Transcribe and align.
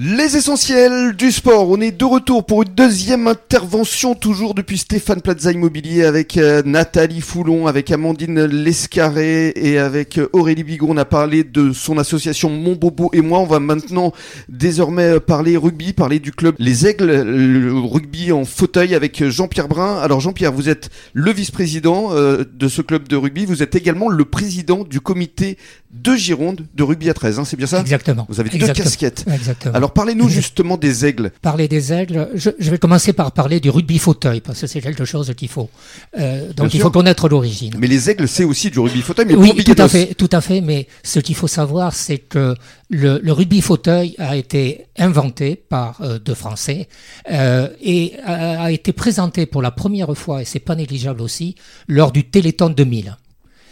Les 0.00 0.36
essentiels 0.36 1.16
du 1.16 1.32
sport. 1.32 1.68
On 1.68 1.80
est 1.80 1.90
de 1.90 2.04
retour 2.04 2.46
pour 2.46 2.62
une 2.62 2.68
deuxième 2.68 3.26
intervention, 3.26 4.14
toujours 4.14 4.54
depuis 4.54 4.78
Stéphane 4.78 5.20
Plaza 5.20 5.50
Immobilier, 5.50 6.04
avec 6.04 6.36
euh, 6.36 6.62
Nathalie 6.64 7.20
Foulon, 7.20 7.66
avec 7.66 7.90
Amandine 7.90 8.44
Lescarré 8.44 9.48
et 9.56 9.76
avec 9.76 10.18
euh, 10.18 10.28
Aurélie 10.32 10.62
Bigon. 10.62 10.90
On 10.90 10.96
a 10.98 11.04
parlé 11.04 11.42
de 11.42 11.72
son 11.72 11.98
association 11.98 12.48
Mon 12.48 12.76
Bobo 12.76 13.10
et 13.12 13.22
moi. 13.22 13.40
On 13.40 13.46
va 13.46 13.58
maintenant 13.58 14.12
désormais 14.48 15.16
euh, 15.16 15.18
parler 15.18 15.56
rugby, 15.56 15.92
parler 15.92 16.20
du 16.20 16.30
club 16.30 16.54
Les 16.60 16.86
Aigles, 16.86 17.22
le 17.22 17.72
rugby 17.80 18.30
en 18.30 18.44
fauteuil 18.44 18.94
avec 18.94 19.28
Jean-Pierre 19.28 19.66
Brun. 19.66 19.98
Alors 19.98 20.20
Jean-Pierre, 20.20 20.52
vous 20.52 20.68
êtes 20.68 20.90
le 21.12 21.32
vice-président 21.32 22.12
de 22.14 22.68
ce 22.68 22.82
club 22.82 23.08
de 23.08 23.16
rugby. 23.16 23.46
Vous 23.46 23.64
êtes 23.64 23.74
également 23.74 24.08
le 24.08 24.24
président 24.24 24.84
du 24.84 25.00
comité 25.00 25.58
de 25.90 26.14
Gironde 26.14 26.66
de 26.74 26.82
rugby 26.82 27.08
à 27.10 27.14
13. 27.14 27.38
Hein, 27.38 27.44
c'est 27.44 27.56
bien 27.56 27.66
ça? 27.66 27.80
Exactement. 27.80 28.26
Vous 28.28 28.40
avez 28.40 28.50
deux 28.50 28.66
casquettes. 28.72 29.24
Exactement. 29.32 29.74
Alors 29.74 29.87
parlez-nous 29.90 30.28
justement 30.38 30.76
des 30.76 31.06
aigles. 31.06 31.32
Parler 31.42 31.68
des 31.68 31.92
aigles, 31.92 32.28
je, 32.34 32.50
vais 32.70 32.78
commencer 32.78 33.12
par 33.12 33.32
parler 33.32 33.60
du 33.60 33.70
rugby 33.70 33.98
fauteuil, 33.98 34.40
parce 34.40 34.60
que 34.60 34.66
c'est 34.66 34.80
quelque 34.80 35.04
chose 35.04 35.32
qu'il 35.36 35.48
faut. 35.48 35.70
Euh, 36.18 36.52
donc 36.52 36.74
il 36.74 36.80
faut 36.80 36.90
connaître 36.90 37.28
l'origine. 37.28 37.74
Mais 37.78 37.86
les 37.86 38.10
aigles, 38.10 38.28
c'est 38.28 38.44
aussi 38.44 38.70
du 38.70 38.78
rugby 38.78 39.02
fauteuil, 39.02 39.26
mais 39.26 39.34
oui, 39.34 39.54
tout 39.64 39.74
à 39.78 39.88
fait, 39.88 40.14
tout 40.14 40.30
à 40.32 40.40
fait. 40.40 40.60
Mais 40.60 40.86
ce 41.02 41.20
qu'il 41.20 41.34
faut 41.34 41.48
savoir, 41.48 41.94
c'est 41.94 42.18
que 42.18 42.54
le, 42.90 43.20
rugby 43.32 43.60
fauteuil 43.60 44.14
a 44.18 44.36
été 44.36 44.86
inventé 44.98 45.56
par 45.56 46.00
euh, 46.00 46.18
deux 46.18 46.34
Français 46.34 46.88
euh, 47.30 47.68
et 47.82 48.14
a, 48.24 48.64
a, 48.64 48.70
été 48.70 48.92
présenté 48.92 49.46
pour 49.46 49.62
la 49.62 49.70
première 49.70 50.16
fois, 50.16 50.42
et 50.42 50.44
c'est 50.44 50.58
pas 50.58 50.74
négligeable 50.74 51.20
aussi, 51.22 51.54
lors 51.86 52.12
du 52.12 52.24
Téléthon 52.24 52.70
2000. 52.70 53.16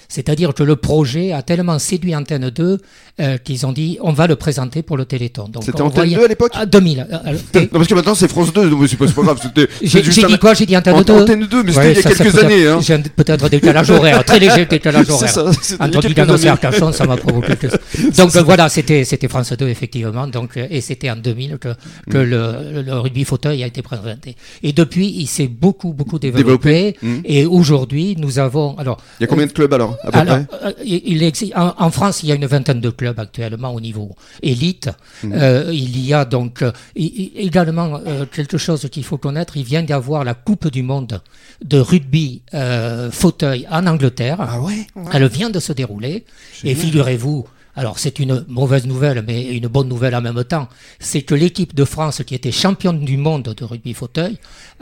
C'est-à-dire 0.08 0.54
que 0.54 0.62
le 0.62 0.76
projet 0.76 1.32
a 1.32 1.42
tellement 1.42 1.78
séduit 1.78 2.14
Antenne 2.14 2.50
2 2.50 2.78
euh, 3.18 3.38
qu'ils 3.38 3.66
ont 3.66 3.72
dit 3.72 3.98
on 4.00 4.12
va 4.12 4.26
le 4.26 4.36
présenter 4.36 4.82
pour 4.82 4.96
le 4.96 5.04
Téléthon. 5.04 5.50
C'était 5.62 5.80
Antenne 5.80 6.10
2 6.12 6.24
à 6.24 6.28
l'époque 6.28 6.52
ah, 6.54 6.66
2000. 6.66 7.00
Euh, 7.00 7.16
euh, 7.26 7.60
non, 7.60 7.66
parce 7.72 7.86
que 7.88 7.94
maintenant 7.94 8.14
c'est 8.14 8.28
France 8.28 8.52
2, 8.52 8.70
donc 8.70 8.88
c'est 8.88 8.96
pas, 8.96 9.06
pas 9.06 9.22
grave. 9.22 9.40
J'ai 9.82 10.02
dit 10.02 10.38
quoi? 10.38 10.54
J'ai 10.54 10.66
dit 10.66 10.76
Antenne 10.76 11.02
2 11.02 11.12
Antenne 11.12 11.46
2, 11.46 11.62
mais 11.62 11.72
c'était 11.72 11.92
il 11.92 11.96
y 11.96 11.98
a 11.98 12.14
quelques 12.14 12.38
années. 12.38 12.66
Hein. 12.66 12.78
J'ai 12.80 12.98
peut-être 12.98 13.48
décalage 13.48 13.90
horaire, 13.90 14.24
très 14.24 14.38
léger 14.38 14.66
décalage 14.66 15.10
horaire. 15.10 15.30
Ça, 15.30 15.44
Entre 15.80 16.00
Guidano 16.06 16.36
et 16.36 16.48
Arcachon, 16.48 16.92
ça 16.92 17.06
m'a 17.06 17.16
provoqué. 17.16 17.54
Donc 18.16 18.30
voilà, 18.36 18.68
c'était 18.68 19.04
France 19.28 19.52
2 19.52 19.68
effectivement, 19.68 20.26
donc, 20.26 20.56
et 20.56 20.80
c'était 20.80 21.10
en 21.10 21.16
2000 21.16 21.58
que, 21.58 21.68
que 22.10 22.18
mm. 22.18 22.84
le, 22.86 22.94
rugby 22.98 23.24
fauteuil 23.24 23.62
a 23.62 23.66
été 23.66 23.82
présenté. 23.82 24.36
Et 24.62 24.72
depuis, 24.72 25.08
il 25.08 25.26
s'est 25.26 25.48
beaucoup, 25.48 25.92
beaucoup 25.92 26.18
développé. 26.18 26.96
Mm. 27.02 27.16
Et 27.24 27.46
aujourd'hui, 27.46 28.16
nous 28.18 28.38
avons. 28.38 28.76
Alors, 28.78 28.98
il 29.20 29.24
y 29.24 29.26
a 29.26 29.26
combien 29.26 29.46
de 29.46 29.52
clubs 29.52 29.72
alors? 29.72 29.95
Alors, 30.12 30.38
euh, 30.62 30.72
il 30.84 31.32
en, 31.54 31.90
France, 31.90 32.22
il 32.22 32.28
y 32.28 32.32
a 32.32 32.34
une 32.34 32.46
vingtaine 32.46 32.80
de 32.80 32.90
clubs 32.90 33.18
actuellement 33.18 33.74
au 33.74 33.80
niveau 33.80 34.14
élite. 34.42 34.90
Mhm. 35.22 35.32
Euh, 35.34 35.70
il 35.72 36.04
y 36.04 36.12
a 36.14 36.24
donc 36.24 36.62
euh, 36.62 36.72
également 36.94 38.00
quelque 38.32 38.58
chose 38.58 38.88
qu'il 38.90 39.04
faut 39.04 39.18
connaître. 39.18 39.56
Il 39.56 39.64
vient 39.64 39.82
d'y 39.82 39.92
avoir 39.92 40.24
la 40.24 40.34
Coupe 40.34 40.68
du 40.68 40.82
Monde 40.82 41.20
de 41.64 41.78
rugby 41.78 42.42
fauteuil 43.10 43.66
en 43.70 43.86
Angleterre. 43.86 44.38
Ah 44.40 44.60
ouais, 44.60 44.86
Elle 45.12 45.26
vient 45.28 45.50
de 45.50 45.60
se 45.60 45.72
dérouler. 45.72 46.24
Et 46.64 46.74
figurez-vous, 46.74 47.46
alors 47.76 47.98
c'est 47.98 48.18
une 48.18 48.44
mauvaise 48.48 48.86
nouvelle, 48.86 49.22
mais 49.26 49.44
une 49.54 49.66
bonne 49.68 49.88
nouvelle 49.88 50.14
en 50.14 50.22
même 50.22 50.42
temps, 50.44 50.66
c'est 50.98 51.20
que 51.20 51.34
l'équipe 51.34 51.74
de 51.74 51.84
France, 51.84 52.22
qui 52.26 52.34
était 52.34 52.50
championne 52.50 53.04
du 53.04 53.18
monde 53.18 53.54
de 53.54 53.64
rugby 53.64 53.92
fauteuil, 53.92 54.38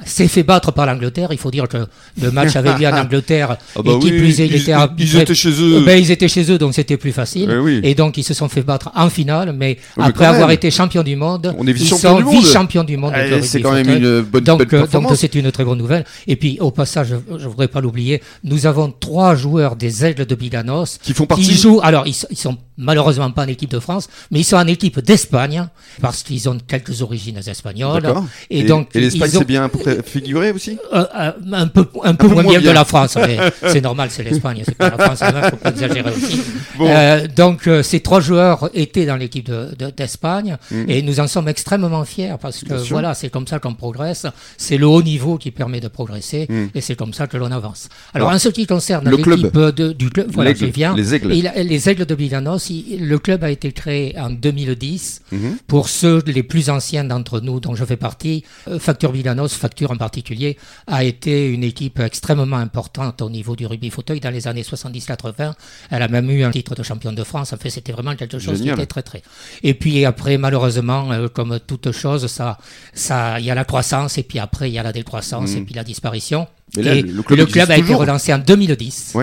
s'est 0.06 0.28
fait 0.28 0.45
battre 0.45 0.73
par 0.73 0.86
l'Angleterre. 0.86 1.28
Il 1.33 1.39
faut 1.39 1.51
dire 1.51 1.69
que 1.69 1.86
le 2.23 2.31
match 2.31 2.55
avait 2.55 2.78
lieu 2.78 2.86
en 2.86 2.97
Angleterre, 3.05 3.56
ah 3.75 3.83
bah 3.83 3.92
et 3.97 3.98
qui 3.98 4.11
plus 4.11 4.41
est, 4.41 4.47
il 4.47 4.55
était 4.55 4.75
ils, 4.98 5.17
étaient 5.17 5.34
chez 5.34 5.51
eux. 5.51 5.83
Ben, 5.84 5.98
ils 5.98 6.12
étaient 6.12 6.28
chez 6.28 6.51
eux, 6.53 6.56
donc 6.56 6.75
c'était 6.75 6.97
plus 6.97 7.11
facile. 7.11 7.51
Eh 7.83 7.91
et 7.91 7.95
donc 7.97 8.17
ils 8.17 8.23
se 8.23 8.33
sont 8.33 8.48
fait 8.48 8.62
battre 8.62 8.92
en 8.95 9.11
finale, 9.11 9.53
mais, 9.53 9.79
après 9.98 10.27
avoir 10.27 10.53
été 10.53 10.70
champion 10.70 11.03
du 11.03 11.17
monde, 11.17 11.55
ils 11.67 11.79
sont 11.81 12.23
vice-champions 12.23 12.84
du 12.84 12.97
monde. 12.97 13.12
Eh, 13.17 13.42
c'est 13.42 13.61
quand 13.61 13.73
même 13.73 13.91
une 13.91 14.20
bonne, 14.20 14.45
donc, 14.45 14.73
euh, 14.73 14.86
Donc 14.86 15.17
c'est 15.17 15.34
une 15.34 15.51
très 15.51 15.64
bonne 15.64 15.79
nouvelle. 15.79 16.05
Et 16.29 16.36
puis 16.36 16.58
au 16.61 16.70
passage, 16.70 17.08
je 17.08 17.34
ne 17.45 17.48
voudrais 17.48 17.69
pas 17.69 17.81
l'oublier, 17.81 18.23
nous 18.45 18.67
avons 18.67 18.92
trois 18.92 19.35
joueurs 19.35 19.74
des 19.74 20.05
Aigles 20.05 20.27
de 20.27 20.35
Biganos 20.36 20.98
qui 21.02 21.13
font 21.13 21.27
partie. 21.27 21.45
Qui 21.45 21.55
jouent. 21.55 21.80
Alors 21.83 22.07
ils, 22.07 22.14
ils 22.30 22.36
sont 22.39 22.57
malheureusement 22.77 23.30
pas 23.30 23.45
en 23.45 23.48
équipe 23.48 23.70
de 23.70 23.79
France, 23.79 24.08
mais 24.30 24.40
ils 24.40 24.45
sont 24.45 24.57
en 24.57 24.67
équipe 24.67 25.01
d'Espagne 25.01 25.67
parce 26.01 26.23
qu'ils 26.23 26.48
ont 26.48 26.58
quelques 26.67 27.02
origines 27.02 27.40
espagnoles. 27.46 28.12
Et, 28.51 28.61
et, 28.61 28.62
donc 28.64 28.89
et 28.95 29.01
l'Espagne 29.01 29.30
c'est 29.33 29.45
bien 29.46 29.70
figuré 30.05 30.51
aussi? 30.51 30.79
Euh, 30.92 31.05
euh, 31.17 31.33
un 31.52 31.67
peu 31.68 31.86
un, 32.02 32.14
peu, 32.14 32.29
moins, 32.29 32.42
bien, 32.42 32.61
que 32.61 32.68
la 32.68 32.85
France, 32.85 33.17
mais 33.17 33.39
c'est 33.68 33.80
normal, 33.80 34.08
c'est 34.11 34.23
l'Espagne, 34.23 34.62
c'est 34.64 34.77
pas 34.77 34.90
la 34.90 34.98
France, 34.98 35.20
il 35.23 35.51
faut 35.51 35.57
pas 35.57 35.70
exagérer 35.70 36.11
aussi. 36.11 36.40
Euh, 36.80 37.29
donc 37.29 37.68
ces 37.83 38.01
trois 38.01 38.20
joueurs 38.20 38.68
étaient 38.74 39.06
dans 39.06 39.17
l'équipe 39.17 39.51
d'Espagne 39.96 40.56
de, 40.70 40.77
mm. 40.77 40.91
et 40.91 41.02
nous 41.02 41.20
en 41.20 41.29
sommes 41.29 41.48
extrêmement 41.48 42.05
fiers 42.05 42.35
parce 42.41 42.62
que 42.62 42.74
voilà, 42.91 43.14
c'est 43.14 43.30
comme 43.30 43.46
ça 43.46 43.58
qu'on 43.58 43.74
progresse. 43.74 44.27
C'est 44.58 44.77
le 44.77 44.86
haut 44.86 45.02
niveau 45.02 45.39
qui 45.39 45.51
permet 45.51 45.80
de 45.80 45.89
progresser 45.89 46.46
mm. 46.48 46.67
et 46.74 46.80
c'est 46.80 46.96
comme 46.96 47.14
ça 47.14 47.27
que 47.27 47.36
l'on 47.36 47.51
avance. 47.52 47.89
Alors, 48.12 48.30
en 48.30 48.39
ce 48.39 48.48
qui 48.48 48.67
concerne 48.67 49.08
l'équipe 49.08 49.56
du 49.96 50.11
club, 50.11 50.30
voilà, 50.33 50.52
viens, 50.52 50.95
les 50.95 51.14
aigles, 51.14 51.29
les 51.29 51.89
aigles 51.89 52.06
de 52.06 52.14
Le 52.70 53.17
club 53.19 53.45
a 53.45 53.51
été 53.51 53.73
créé 53.73 54.19
en 54.19 54.30
2010. 54.30 55.23
Mhm. 55.33 55.58
Pour 55.67 55.89
ceux 55.89 56.23
les 56.27 56.42
plus 56.42 56.70
anciens 56.70 57.05
d'entre 57.05 57.41
nous, 57.41 57.61
dont 57.61 57.75
je 57.75 57.85
fais 57.85 57.97
partie, 57.97 58.45
euh, 58.69 58.79
Facture 58.79 59.13
Villanos, 59.13 59.55
Facture 59.55 59.91
en 59.91 59.97
particulier, 59.97 60.57
a 60.86 61.05
été 61.05 61.48
une 61.48 61.64
équipe 61.64 62.01
extrêmement 62.01 62.57
importante 62.57 63.23
au 63.23 63.30
niveau 63.30 63.57
du 63.57 63.67
rugby 63.67 63.91
fauteuil 63.91 64.20
dans 64.20 64.30
les 64.30 64.47
années 64.48 64.63
70-80. 64.63 65.55
Elle 65.91 66.03
a 66.03 66.08
même 66.08 66.30
eu 66.30 66.42
un 66.42 66.51
titre 66.51 66.74
de 66.74 66.83
champion 66.83 67.13
de 67.13 67.24
France. 67.24 67.53
En 67.53 67.57
fait, 67.57 67.70
c'était 67.70 67.92
vraiment 67.92 68.14
quelque 68.17 68.39
chose 68.39 68.61
qui 68.61 68.69
était 68.69 68.86
très 68.86 69.03
très. 69.03 69.23
Et 69.63 69.74
puis 69.74 70.05
après, 70.05 70.39
malheureusement, 70.39 71.11
euh, 71.13 71.29
comme 71.29 71.58
toute 71.67 71.92
chose, 71.92 72.27
ça, 72.27 72.58
ça, 72.92 73.41
il 73.41 73.47
y 73.47 73.51
a 73.51 73.55
la 73.55 73.64
croissance 73.64 74.19
et 74.19 74.23
puis 74.23 74.39
après 74.39 74.70
il 74.70 74.74
y 74.74 74.79
a 74.79 74.83
la 74.83 74.92
décroissance 74.92 75.55
et 75.55 75.61
mhm. 75.61 75.67
puis 75.67 75.74
la 75.74 75.85
disparition. 75.85 76.47
Et 76.77 77.02
le 77.02 77.23
club, 77.23 77.70
a 77.70 77.77
été 77.79 77.95
relancé 77.95 78.33
en 78.33 78.39
2010. 78.39 79.14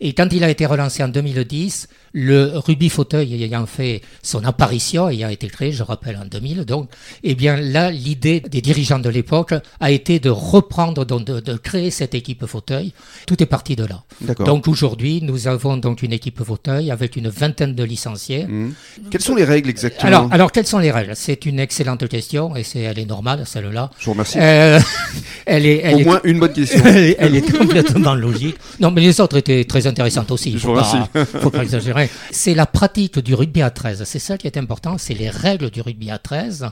Et 0.00 0.12
quand 0.14 0.28
il 0.32 0.44
a 0.44 0.50
été 0.50 0.66
relancé 0.66 1.02
en 1.02 1.08
2010, 1.08 1.88
le 2.12 2.52
rugby 2.54 2.88
fauteuil 2.88 3.42
ayant 3.42 3.66
fait 3.66 4.00
son 4.22 4.44
apparition, 4.44 5.08
ayant 5.08 5.28
été 5.28 5.46
créé, 5.48 5.72
je 5.72 5.82
rappelle, 5.82 6.16
en 6.20 6.26
2000, 6.26 6.64
donc, 6.64 6.88
eh 7.22 7.34
bien 7.34 7.56
là, 7.56 7.90
l'idée 7.90 8.40
des 8.40 8.60
dirigeants 8.60 8.98
de 8.98 9.08
l'époque 9.08 9.54
a 9.78 9.90
été 9.90 10.18
de 10.18 10.30
reprendre, 10.30 11.04
donc 11.04 11.24
de, 11.24 11.56
créer 11.56 11.90
cette 11.90 12.14
équipe 12.14 12.46
fauteuil. 12.46 12.92
Tout 13.26 13.40
est 13.42 13.46
parti 13.46 13.76
de 13.76 13.84
là. 13.84 14.02
Donc 14.44 14.66
aujourd'hui, 14.66 15.20
nous 15.22 15.46
avons 15.46 15.76
donc 15.76 16.02
une 16.02 16.12
équipe 16.12 16.42
fauteuil 16.42 16.90
avec 16.90 17.16
une 17.16 17.28
vingtaine 17.28 17.74
de 17.74 17.84
licenciés. 17.84 18.46
Mmh. 18.46 18.72
Quelles 19.10 19.20
sont 19.20 19.34
les 19.34 19.44
règles 19.44 19.68
exactement 19.68 20.08
alors, 20.08 20.28
alors, 20.32 20.52
quelles 20.52 20.66
sont 20.66 20.78
les 20.78 20.90
règles? 20.90 21.12
C'est 21.14 21.44
une 21.46 21.60
excellente 21.60 22.08
question 22.08 22.56
et 22.56 22.64
c'est, 22.64 22.80
elle 22.80 22.98
est 22.98 23.04
normale, 23.06 23.42
celle-là. 23.46 23.90
Je 23.98 24.06
vous 24.06 24.12
remercie. 24.12 24.38
Euh, 24.40 24.80
elle 25.46 25.66
est, 25.66 25.80
elle 25.84 25.96
Au 25.96 26.04
moins 26.04 26.20
une 26.24 26.40
bonne 26.40 26.52
question. 26.52 26.82
elle, 27.18 27.36
est, 27.36 27.50
complètement 27.58 28.14
logique. 28.14 28.56
Non, 28.80 28.90
mais 28.90 29.00
les 29.00 29.20
autres 29.20 29.36
étaient 29.36 29.64
très 29.64 29.86
intéressantes 29.86 30.30
aussi. 30.30 30.50
Il 30.50 30.54
ne 30.54 30.60
faut, 30.60 30.76
faut 31.40 31.50
pas 31.50 31.62
exagérer. 31.62 32.10
C'est 32.30 32.54
la 32.54 32.66
pratique 32.66 33.18
du 33.18 33.34
rugby 33.34 33.62
à 33.62 33.70
13. 33.70 34.04
C'est 34.04 34.18
ça 34.18 34.38
qui 34.38 34.46
est 34.46 34.56
important, 34.56 34.98
c'est 34.98 35.14
les 35.14 35.30
règles 35.30 35.70
du 35.70 35.80
rugby 35.80 36.10
à 36.10 36.18
13, 36.18 36.66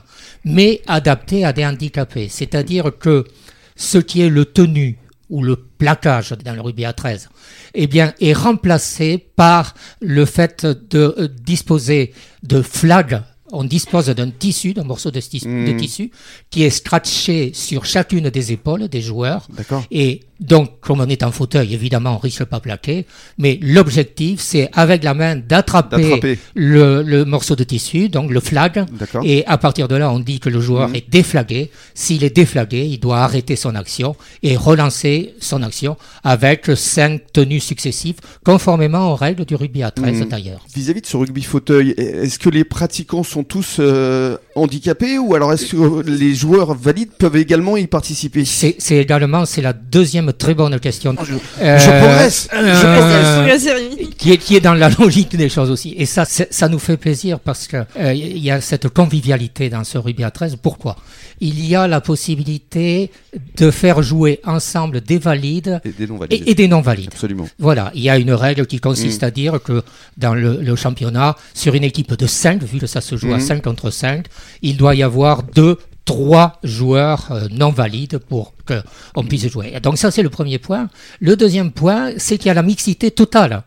mais 0.45 0.81
adaptées 0.87 1.45
à 1.45 1.53
des 1.53 1.65
handicapés. 1.65 2.27
C'est-à-dire 2.29 2.91
que 2.97 3.25
ce 3.75 3.97
qui 3.97 4.21
est 4.21 4.29
le 4.29 4.45
tenu 4.45 4.97
ou 5.29 5.43
le 5.43 5.55
plaquage 5.55 6.33
dans 6.43 6.53
le 6.53 6.61
rugby 6.61 6.85
à 6.85 6.93
13, 6.93 7.29
eh 7.75 7.87
bien, 7.87 8.13
est 8.19 8.33
remplacé 8.33 9.17
par 9.35 9.73
le 10.01 10.25
fait 10.25 10.65
de 10.65 11.15
euh, 11.17 11.27
disposer 11.27 12.13
de 12.43 12.61
flags 12.61 13.21
on 13.51 13.63
dispose 13.63 14.07
d'un 14.07 14.29
tissu, 14.29 14.73
d'un 14.73 14.83
morceau 14.83 15.11
de, 15.11 15.19
de, 15.19 15.73
hmm. 15.73 15.77
tissu, 15.77 16.11
qui 16.49 16.63
est 16.63 16.69
scratché 16.69 17.51
sur 17.53 17.85
chacune 17.85 18.29
des 18.29 18.51
épaules 18.51 18.87
des 18.87 19.01
joueurs. 19.01 19.47
Et 19.91 20.21
donc, 20.39 20.79
comme 20.79 21.01
on 21.01 21.07
est 21.07 21.23
en 21.23 21.31
fauteuil, 21.31 21.73
évidemment, 21.73 22.15
on 22.15 22.17
risque 22.17 22.45
pas 22.45 22.61
plaquer, 22.61 23.05
mais 23.37 23.59
l'objectif, 23.61 24.39
c'est 24.39 24.69
avec 24.73 25.03
la 25.03 25.13
main 25.13 25.35
d'attraper 25.35 26.37
le, 26.55 27.23
morceau 27.25 27.57
de 27.57 27.63
tissu, 27.65 28.07
donc 28.07 28.31
le 28.31 28.39
flag, 28.39 28.85
et 29.23 29.45
à 29.47 29.57
partir 29.57 29.89
de 29.89 29.95
là, 29.95 30.11
on 30.11 30.19
dit 30.19 30.39
que 30.39 30.49
le 30.49 30.61
joueur 30.61 30.89
mhm. 30.89 30.95
est 30.95 31.09
déflagué. 31.09 31.71
S'il 31.93 32.23
est 32.23 32.33
déflagué, 32.33 32.85
il 32.85 32.99
doit 32.99 33.19
arrêter 33.19 33.57
son 33.57 33.75
action 33.75 34.15
et 34.41 34.55
relancer 34.55 35.33
son 35.41 35.61
action 35.61 35.97
avec 36.23 36.71
cinq 36.75 37.21
tenues 37.33 37.59
successives, 37.59 38.17
conformément 38.45 39.11
aux 39.11 39.15
règles 39.15 39.43
du 39.43 39.55
rugby 39.55 39.83
à 39.83 39.91
13 39.91 40.21
mhm. 40.21 40.29
d'ailleurs. 40.29 40.65
Vis-à-vis 40.73 41.01
de 41.01 41.05
ce 41.05 41.17
rugby 41.17 41.43
fauteuil, 41.43 41.91
est-ce 41.97 42.39
que 42.39 42.49
les 42.49 42.63
pratiquants 42.63 43.23
sont 43.23 43.43
tous 43.43 43.77
euh, 43.79 44.37
handicapés 44.55 45.17
ou 45.17 45.35
alors 45.35 45.51
est-ce 45.51 45.75
que 45.75 46.09
les 46.09 46.33
joueurs 46.33 46.75
valides 46.75 47.11
peuvent 47.17 47.35
également 47.35 47.75
y 47.75 47.87
participer? 47.87 48.45
C'est 48.45 48.77
également, 48.91 49.45
c'est 49.45 49.61
la 49.61 49.73
deuxième 49.73 50.28
très 50.31 50.53
bonne 50.53 50.79
question. 50.79 51.15
Je, 51.21 51.35
progresse. 51.63 52.49
je 52.51 52.97
progresse. 52.97 53.69
Qui 54.17 54.33
est, 54.33 54.37
qui 54.37 54.55
est 54.55 54.61
dans 54.61 54.73
la 54.73 54.89
logique 54.99 55.35
des 55.35 55.49
choses 55.49 55.71
aussi. 55.71 55.95
Et 55.97 56.05
ça, 56.05 56.25
ça 56.25 56.67
nous 56.67 56.79
fait 56.79 56.97
plaisir 56.97 57.39
parce 57.39 57.67
que 57.67 57.77
il 58.13 58.37
y 58.37 58.51
a 58.51 58.61
cette 58.61 58.89
convivialité 58.89 59.69
dans 59.69 59.83
ce 59.83 59.97
rugby 59.97 60.23
à 60.23 60.31
13. 60.31 60.57
Pourquoi? 60.61 60.97
Il 61.41 61.65
y 61.65 61.75
a 61.75 61.87
la 61.87 62.01
possibilité 62.01 63.11
de 63.57 63.71
faire 63.71 64.01
jouer 64.01 64.39
ensemble 64.45 65.01
des 65.01 65.17
valides 65.17 65.81
et 66.29 66.55
des 66.55 66.67
non-valides. 66.67 67.09
Absolument. 67.11 67.47
Voilà, 67.59 67.91
il 67.95 68.01
y 68.01 68.09
a 68.09 68.17
une 68.17 68.33
règle 68.33 68.65
qui 68.65 68.79
consiste 68.79 69.21
mm. 69.21 69.25
à 69.25 69.31
dire 69.31 69.61
que 69.61 69.83
dans 70.17 70.33
le, 70.33 70.75
championnat, 70.75 71.35
sur 71.53 71.75
une 71.75 71.83
équipe 71.83 72.13
de 72.15 72.27
5, 72.27 72.63
vu 72.63 72.79
que 72.79 72.87
ça 72.87 73.01
se 73.01 73.15
joue 73.15 73.33
à 73.33 73.39
5 73.39 73.57
mm. 73.57 73.61
contre 73.61 73.89
5, 73.89 74.25
il 74.61 74.77
doit 74.77 74.95
y 74.95 75.03
avoir 75.03 75.43
deux 75.43 75.77
trois 76.09 76.57
joueurs 76.63 77.27
euh, 77.29 77.47
non 77.51 77.69
valides 77.69 78.17
pour 78.17 78.53
qu'on 78.65 79.23
puisse 79.23 79.47
jouer. 79.47 79.79
Donc 79.83 79.99
ça, 79.99 80.09
c'est 80.09 80.23
le 80.23 80.31
premier 80.31 80.57
point. 80.57 80.89
Le 81.19 81.35
deuxième 81.35 81.71
point, 81.71 82.13
c'est 82.17 82.39
qu'il 82.39 82.47
y 82.47 82.49
a 82.49 82.55
la 82.55 82.63
mixité 82.63 83.11
totale. 83.11 83.61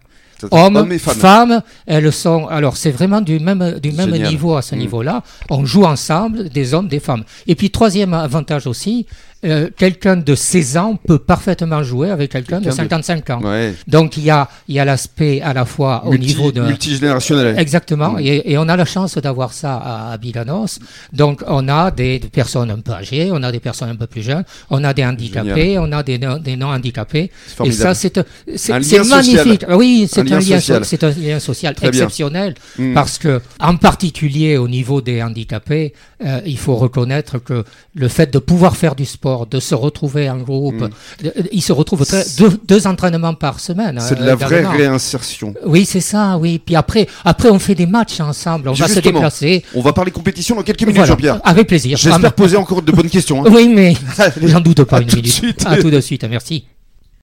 Hommes, 0.50 0.98
femmes. 0.98 1.62
elles 1.86 2.12
sont. 2.12 2.48
Alors, 2.48 2.76
c'est 2.76 2.90
vraiment 2.90 3.20
du 3.20 3.38
même, 3.38 3.78
du 3.80 3.92
même 3.92 4.10
niveau 4.10 4.56
à 4.56 4.62
ce 4.62 4.74
mm. 4.74 4.78
niveau-là. 4.78 5.22
On 5.50 5.64
joue 5.64 5.84
ensemble, 5.84 6.48
des 6.48 6.74
hommes, 6.74 6.88
des 6.88 6.98
femmes. 6.98 7.22
Et 7.46 7.54
puis, 7.54 7.70
troisième 7.70 8.12
avantage 8.12 8.66
aussi, 8.66 9.06
euh, 9.44 9.68
quelqu'un 9.76 10.16
de 10.16 10.34
16 10.34 10.76
ans 10.76 10.96
peut 11.04 11.18
parfaitement 11.18 11.82
jouer 11.82 12.10
avec 12.10 12.30
quelqu'un 12.30 12.60
de 12.60 12.70
55 12.70 13.30
ans. 13.30 13.40
Donc 13.88 14.16
il 14.16 14.24
y 14.24 14.30
a, 14.30 14.48
il 14.68 14.76
y 14.76 14.78
a 14.78 14.84
l'aspect 14.84 15.40
à 15.40 15.52
la 15.52 15.64
fois 15.64 16.04
au 16.06 16.16
niveau 16.16 16.52
de... 16.52 16.60
Multigénérationnel. 16.60 17.58
Exactement, 17.58 18.12
mm. 18.12 18.20
et, 18.20 18.58
on 18.58 18.68
a 18.68 18.76
la 18.76 18.84
chance 18.84 19.18
d'avoir 19.18 19.52
ça 19.52 20.10
à, 20.12 20.16
Bilanos. 20.16 20.78
Donc 21.12 21.42
on 21.48 21.68
a 21.68 21.90
des, 21.90 22.20
personnes 22.32 22.70
un 22.70 22.78
peu 22.78 22.92
âgées, 22.92 23.30
on 23.32 23.42
a 23.42 23.50
des 23.50 23.58
personnes 23.60 23.88
un 23.90 23.96
peu 23.96 24.06
plus 24.06 24.22
jeunes, 24.22 24.44
on 24.70 24.84
a 24.84 24.94
des 24.94 25.04
handicapés, 25.04 25.76
on 25.78 25.90
a 25.90 26.02
des, 26.04 26.18
des 26.18 26.56
non-handicapés. 26.56 27.30
Et 27.64 27.72
ça, 27.72 27.94
c'est 27.94 28.14
magnifique. 29.08 29.64
Oui, 29.70 30.08
c'est 30.10 30.20
un, 30.20 30.38
lien 30.38 30.60
social, 30.60 30.82
un 31.02 31.20
lien 31.20 31.40
social 31.40 31.74
exceptionnel, 31.82 32.54
mm. 32.78 32.94
parce 32.94 33.18
que 33.18 33.40
en 33.58 33.76
particulier 33.76 34.56
au 34.56 34.68
niveau 34.68 35.00
des 35.00 35.20
handicapés, 35.20 35.94
euh, 36.24 36.40
il 36.46 36.58
faut 36.58 36.76
reconnaître 36.76 37.38
que 37.38 37.64
le 37.94 38.08
fait 38.08 38.32
de 38.32 38.38
pouvoir 38.38 38.76
faire 38.76 38.94
du 38.94 39.04
sport 39.04 39.31
de 39.46 39.60
se 39.60 39.74
retrouver 39.74 40.28
en 40.30 40.38
groupe. 40.38 40.82
Mm. 40.82 41.28
Ils 41.52 41.62
se 41.62 41.72
retrouvent 41.72 42.06
deux, 42.64 42.86
entraînements 42.86 43.34
par 43.34 43.60
semaine. 43.60 43.98
C'est 44.00 44.18
de 44.18 44.24
la 44.24 44.34
vraie 44.34 44.66
réinsertion. 44.66 45.54
Oui, 45.64 45.84
c'est 45.84 46.00
ça, 46.00 46.36
oui. 46.38 46.58
Puis 46.64 46.76
après, 46.76 47.08
après, 47.24 47.50
on 47.50 47.58
fait 47.58 47.74
des 47.74 47.86
matchs 47.86 48.20
ensemble, 48.20 48.68
on 48.68 48.72
va 48.72 48.88
se 48.88 49.00
déplacer. 49.00 49.64
On 49.74 49.82
va 49.82 49.92
parler 49.92 50.10
compétition 50.10 50.56
dans 50.56 50.62
quelques 50.62 50.82
minutes, 50.82 51.04
Jean-Pierre. 51.04 51.40
Avec 51.44 51.66
plaisir. 51.66 51.96
J'espère 51.96 52.32
poser 52.32 52.56
encore 52.56 52.82
de 52.82 52.92
bonnes 52.92 53.10
questions. 53.10 53.44
Hein. 53.44 53.50
Oui, 53.52 53.68
mais 53.68 53.94
j'en 54.42 54.60
doute 54.60 54.84
pas 54.84 55.00
une 55.02 55.14
minute. 55.14 55.42
À 55.66 55.76
tout 55.76 55.90
de 55.90 56.00
suite, 56.00 56.24
merci. 56.24 56.64